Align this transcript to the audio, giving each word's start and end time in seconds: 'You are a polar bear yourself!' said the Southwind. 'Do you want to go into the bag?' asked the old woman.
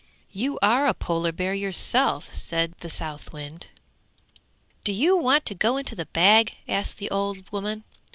'You 0.31 0.57
are 0.63 0.87
a 0.87 0.95
polar 0.95 1.31
bear 1.31 1.53
yourself!' 1.53 2.33
said 2.33 2.73
the 2.79 2.89
Southwind. 2.89 3.67
'Do 4.83 4.93
you 4.93 5.15
want 5.15 5.45
to 5.45 5.53
go 5.53 5.77
into 5.77 5.93
the 5.93 6.07
bag?' 6.07 6.55
asked 6.67 6.97
the 6.97 7.11
old 7.11 7.51
woman. 7.51 7.83